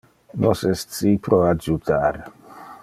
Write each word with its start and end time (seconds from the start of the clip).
Nos 0.45 0.63
es 0.69 0.81
ci 0.95 1.11
pro 1.29 1.43
adjutar. 1.51 2.13